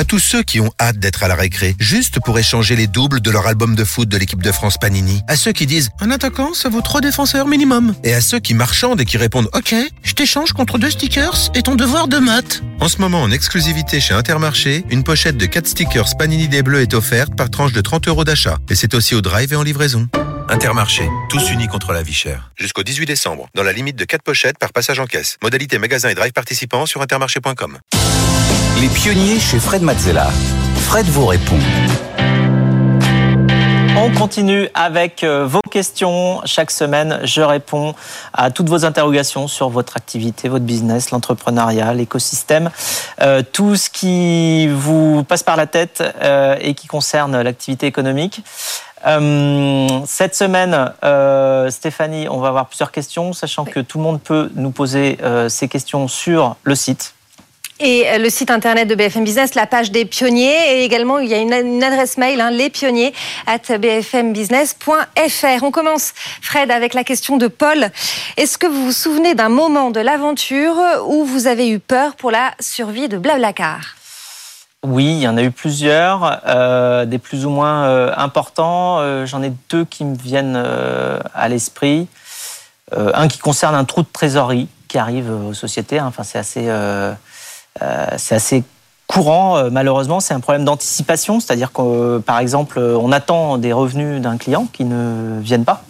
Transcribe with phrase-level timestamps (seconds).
[0.00, 3.20] À tous ceux qui ont hâte d'être à la récré, juste pour échanger les doubles
[3.20, 6.10] de leur album de foot de l'équipe de France Panini, à ceux qui disent un
[6.10, 9.74] attaquant, ça vaut trois défenseurs minimum, et à ceux qui marchandent et qui répondent ok,
[10.02, 12.62] je t'échange contre deux stickers et ton devoir de maths.
[12.80, 16.80] En ce moment, en exclusivité chez Intermarché, une pochette de 4 stickers Panini des Bleus
[16.80, 19.62] est offerte par tranche de 30 euros d'achat, et c'est aussi au drive et en
[19.62, 20.08] livraison.
[20.48, 22.50] Intermarché, tous unis contre la vie chère.
[22.56, 25.36] Jusqu'au 18 décembre, dans la limite de 4 pochettes par passage en caisse.
[25.42, 27.78] Modalité magasin et drive participants sur intermarché.com.
[28.80, 30.28] Les pionniers chez Fred Mazzella.
[30.76, 31.58] Fred vous répond.
[33.98, 36.40] On continue avec euh, vos questions.
[36.46, 37.94] Chaque semaine, je réponds
[38.32, 42.70] à toutes vos interrogations sur votre activité, votre business, l'entrepreneuriat, l'écosystème,
[43.20, 48.42] euh, tout ce qui vous passe par la tête euh, et qui concerne l'activité économique.
[50.06, 50.92] cette semaine,
[51.70, 55.68] Stéphanie, on va avoir plusieurs questions, sachant que tout le monde peut nous poser ces
[55.68, 57.14] questions sur le site
[57.80, 60.76] et euh, le site internet de BFM Business, la page des pionniers.
[60.80, 63.12] Et également, il y a une, adresse mail, hein, lespionniers
[63.46, 65.62] at bfmbusiness.fr.
[65.62, 67.90] On commence, Fred, avec la question de Paul.
[68.36, 72.30] Est-ce que vous vous souvenez d'un moment de l'aventure où vous avez eu peur pour
[72.30, 73.96] la survie de Blablacar?
[74.82, 79.26] Oui, il y en a eu plusieurs, euh, des plus ou moins euh, importants.
[79.26, 80.62] J'en ai deux qui me viennent
[81.34, 82.08] à l'esprit.
[82.92, 85.98] un qui concerne un trou de trésorerie qui arrive aux sociétés.
[85.98, 86.06] Hein.
[86.08, 86.68] Enfin, c'est assez
[88.16, 88.64] c'est assez
[89.10, 93.72] courant, euh, malheureusement, c'est un problème d'anticipation, c'est-à-dire que, euh, par exemple, on attend des
[93.72, 95.82] revenus d'un client qui ne viennent pas.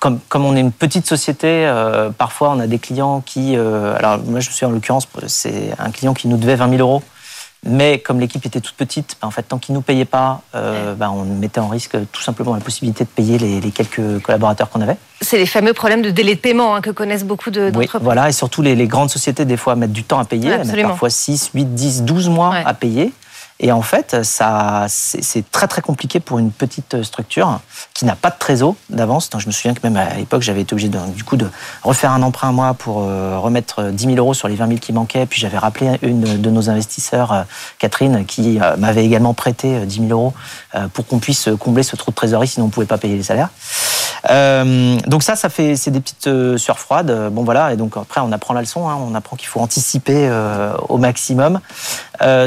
[0.00, 1.70] comme, comme, on est une petite société,
[2.18, 3.56] parfois on a des clients qui.
[3.56, 7.02] alors, moi, je suis en l'occurrence, c'est un client qui nous devait 20 000 euros.
[7.66, 10.42] Mais comme l'équipe était toute petite, ben, en fait, tant qu'ils ne nous payaient pas,
[10.54, 14.68] euh, ben, on mettait en risque tout simplement la possibilité de payer les, quelques collaborateurs
[14.70, 14.96] qu'on avait.
[15.20, 17.90] C'est les fameux problèmes de délai de paiement hein, que connaissent beaucoup d'entreprises.
[17.94, 20.50] Oui, voilà, et surtout les, grandes sociétés, des fois, mettent du temps à payer.
[20.50, 23.12] Elles mettent parfois 6, 8, 10, 12 mois à payer.
[23.60, 27.60] Et en fait, ça, c'est très très compliqué pour une petite structure
[27.94, 29.30] qui n'a pas de trésor d'avance.
[29.38, 31.48] Je me souviens que même à l'époque, j'avais été obligé de, du coup de
[31.84, 34.78] refaire un emprunt à moi pour euh, remettre 10 000 euros sur les 20 000
[34.80, 35.26] qui manquaient.
[35.26, 37.42] Puis j'avais rappelé une de nos investisseurs, euh,
[37.78, 40.34] Catherine, qui euh, m'avait également prêté 10 000 euros
[40.92, 43.22] pour qu'on puisse combler ce trou de trésorerie, sinon on ne pouvait pas payer les
[43.22, 43.50] salaires.
[44.28, 47.30] Donc ça, ça fait, c'est des petites sueurs froides.
[47.32, 48.88] Bon voilà, et donc après on apprend la leçon.
[48.88, 48.96] Hein.
[49.00, 50.30] on apprend qu'il faut anticiper
[50.88, 51.60] au maximum.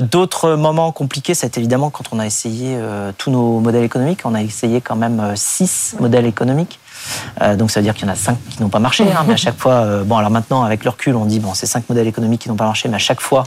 [0.02, 4.22] D'autres moments compliqué, c'est évidemment quand on a essayé euh, tous nos modèles économiques.
[4.26, 6.80] On a essayé quand même euh, six modèles économiques.
[7.42, 9.04] Euh, donc ça veut dire qu'il y en a cinq qui n'ont pas marché.
[9.12, 11.66] Hein, mais à chaque fois, bon alors maintenant avec le recul, on dit bon c'est
[11.66, 13.44] cinq modèles économiques qui n'ont pas marché, mais à chaque fois,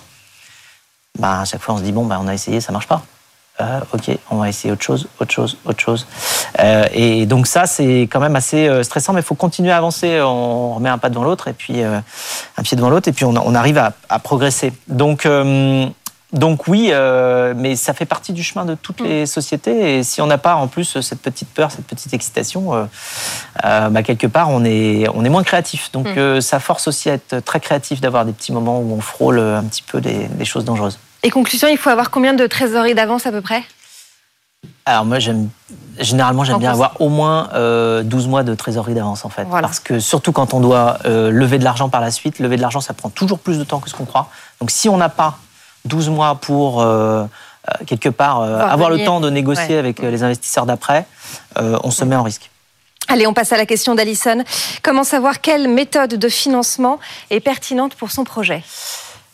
[1.18, 3.02] bah, à chaque fois on se dit bon bah, on a essayé, ça marche pas.
[3.92, 6.06] Ok, on va essayer autre chose, autre chose, autre chose.
[6.92, 10.20] et donc ça, c'est quand même assez stressant, mais il faut continuer à avancer.
[10.20, 13.34] On remet un pas devant l'autre et puis un pied devant l'autre, et puis on,
[13.34, 14.72] on arrive à, à, progresser.
[14.88, 15.26] Donc
[16.32, 19.98] donc oui, euh, mais ça fait partie du chemin de toutes les sociétés.
[19.98, 22.84] Et si on n'a pas en plus cette petite peur, cette petite excitation, euh,
[23.64, 25.90] euh, bah, quelque part on est, on est moins créatif.
[25.92, 26.40] Donc mm.
[26.40, 29.64] ça force aussi à être très créatif, d'avoir des petits moments où on frôle un
[29.64, 30.98] petit peu des, choses dangereuses.
[31.22, 33.62] Et conclusion, il faut avoir combien de trésorerie d'avance à peu près?
[34.86, 35.48] Alors moi, j'aime
[35.98, 37.48] généralement j'aime bien avoir au moins
[38.02, 41.64] 12 mois de trésorerie d'avance en fait, parce que surtout quand on doit lever de
[41.64, 43.94] l'argent par la suite, lever de l'argent ça prend toujours plus de temps que ce
[43.94, 44.28] qu'on croit.
[44.60, 45.38] Donc si on n'a pas
[45.84, 50.22] 12 mois pour euh, euh, quelque part euh, avoir le temps de négocier avec les
[50.22, 51.06] investisseurs d'après,
[51.56, 52.50] on se met en risque.
[53.08, 54.44] Allez, on passe à la question d'Alison.
[54.82, 58.62] Comment savoir quelle méthode de financement est pertinente pour son projet?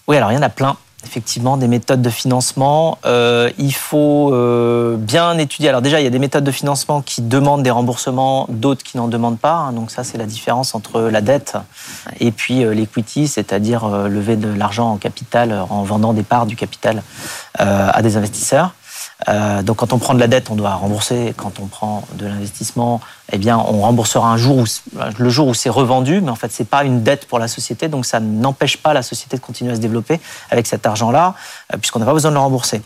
[0.07, 0.77] Oui, alors il y en a plein
[1.07, 2.99] effectivement des méthodes de financement.
[3.07, 5.69] Euh, il faut euh, bien étudier.
[5.69, 8.97] Alors déjà, il y a des méthodes de financement qui demandent des remboursements, d'autres qui
[8.97, 9.55] n'en demandent pas.
[9.55, 9.73] Hein.
[9.73, 11.57] Donc ça, c'est la différence entre la dette
[12.21, 16.57] et puis euh, l'equity, c'est-à-dire lever de l'argent en capital en vendant des parts du
[16.57, 17.03] capital
[17.59, 18.75] à des investisseurs.
[19.29, 21.35] Euh, donc quand on prend de la dette, on doit rembourser.
[21.37, 23.01] Quand on prend de l'investissement,
[23.33, 24.65] eh bien, on remboursera un jour où,
[25.19, 27.89] le jour où c'est revendu, mais en fait, c'est pas une dette pour la société,
[27.89, 30.21] donc ça n'empêche pas la société de continuer à se développer
[30.51, 31.35] avec cet argent-là,
[31.73, 32.83] euh, puisqu'on n'a pas besoin de le rembourser.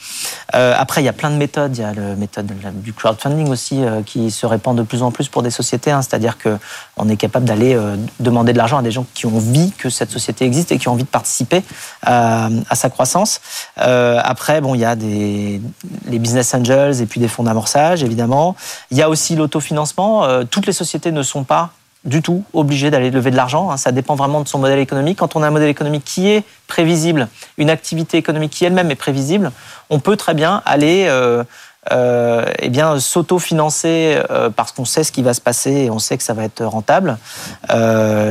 [0.54, 1.76] Euh, après, il y a plein de méthodes.
[1.76, 5.28] Il y a la méthode du crowdfunding aussi qui se répand de plus en plus
[5.28, 6.58] pour des sociétés, hein, c'est-à-dire que
[6.96, 7.78] on est capable d'aller
[8.20, 10.88] demander de l'argent à des gens qui ont envie que cette société existe et qui
[10.88, 11.62] ont envie de participer
[12.02, 13.40] à sa croissance.
[13.76, 15.60] après, bon, il y a des
[16.06, 18.54] les business angels et puis des fonds d'amorçage, évidemment.
[18.90, 20.24] Il y a aussi l'autofinancement.
[20.24, 21.70] Euh, toutes les sociétés ne sont pas
[22.04, 23.70] du tout obligées d'aller lever de l'argent.
[23.70, 23.76] Hein.
[23.76, 25.18] Ça dépend vraiment de son modèle économique.
[25.18, 27.28] Quand on a un modèle économique qui est prévisible,
[27.58, 29.52] une activité économique qui elle-même est prévisible,
[29.90, 31.44] on peut très bien aller euh,
[31.92, 35.98] euh, eh bien s'auto-financer euh, parce qu'on sait ce qui va se passer et on
[35.98, 37.18] sait que ça va être rentable.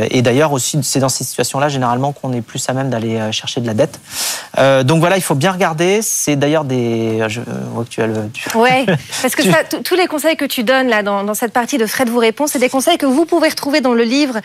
[0.10, 3.62] Et d'ailleurs aussi, c'est dans ces situations-là généralement qu'on est plus à même d'aller chercher
[3.62, 4.00] de la dette.
[4.58, 6.02] Euh, donc voilà, il faut bien regarder.
[6.02, 7.24] C'est d'ailleurs des.
[7.28, 7.42] Je
[7.72, 8.30] vois que tu as le.
[8.56, 8.86] Ouais,
[9.22, 11.86] parce que ça, tous les conseils que tu donnes là dans, dans cette partie de
[11.86, 14.40] Fred vous répond, c'est des conseils que vous pouvez retrouver dans le livre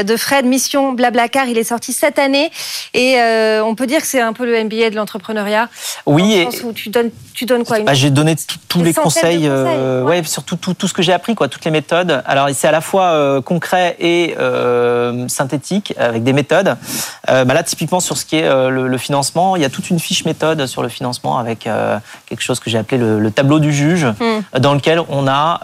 [0.00, 1.46] de Fred Mission Blablacar.
[1.46, 2.50] Il est sorti cette année
[2.94, 5.68] et euh, on peut dire que c'est un peu le MBA de l'entrepreneuriat.
[6.06, 6.46] Oui.
[6.50, 7.84] Sens où tu donnes, tu donnes quoi une...
[7.84, 8.34] bah, J'ai donné
[8.68, 10.22] tous les conseils, euh, ouais.
[10.24, 12.22] surtout tout, tout, ce que j'ai appris, quoi, toutes les méthodes.
[12.26, 16.76] Alors c'est à la fois euh, concret et euh, synthétique avec des méthodes.
[17.28, 19.70] Euh, bah là, typiquement sur ce qui est euh, le, le, financement, il y a
[19.70, 23.20] toute une fiche méthode sur le financement avec euh, quelque chose que j'ai appelé le,
[23.20, 24.58] le, tableau du juge, mm.
[24.58, 25.60] dans lequel on a,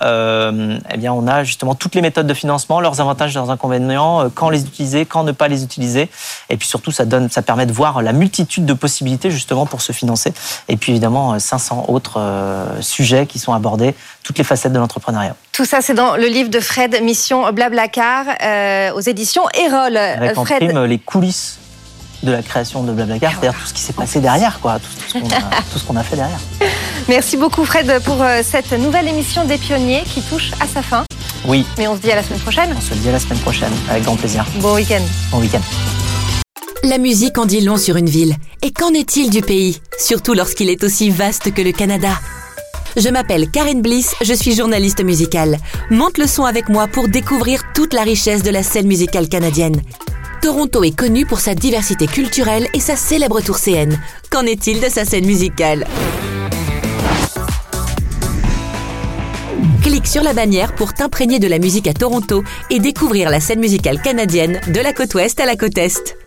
[0.92, 4.50] eh bien, on a justement toutes les méthodes de financement, leurs avantages, leurs inconvénients, quand
[4.50, 6.08] les utiliser, quand ne pas les utiliser,
[6.50, 9.80] et puis surtout ça donne, ça permet de voir la multitude de possibilités justement pour
[9.80, 10.32] se financer.
[10.68, 12.20] Et puis évidemment 500 autres
[12.80, 15.34] sujets qui sont abordés, toutes les facettes de l'entrepreneuriat.
[15.52, 19.96] Tout ça, c'est dans le livre de Fred, Mission Blablacar, euh, aux éditions Erol.
[19.96, 20.58] Avec en Fred...
[20.58, 21.58] prime les coulisses
[22.22, 25.18] de la création de Blablacar, c'est-à-dire tout ce qui s'est passé derrière, quoi, tout, tout
[25.78, 26.38] ce qu'on a, a, fait derrière.
[27.08, 31.04] Merci beaucoup Fred pour euh, cette nouvelle émission des pionniers qui touche à sa fin.
[31.46, 31.66] Oui.
[31.78, 32.74] Mais on se dit à la semaine prochaine.
[32.76, 34.44] On se dit à la semaine prochaine, avec grand plaisir.
[34.60, 35.02] Bon week-end.
[35.30, 35.60] Bon week-end.
[36.84, 38.34] La musique en dit long sur une ville.
[38.62, 39.80] Et qu'en est-il du pays?
[39.98, 42.10] Surtout lorsqu'il est aussi vaste que le Canada.
[42.96, 45.56] Je m'appelle Karine Bliss, je suis journaliste musicale.
[45.90, 49.80] Monte le son avec moi pour découvrir toute la richesse de la scène musicale canadienne.
[50.42, 54.02] Toronto est connu pour sa diversité culturelle et sa célèbre tourcéenne.
[54.28, 55.86] Qu'en est-il de sa scène musicale?
[59.84, 63.60] Clique sur la bannière pour t'imprégner de la musique à Toronto et découvrir la scène
[63.60, 66.21] musicale canadienne de la côte ouest à la côte est.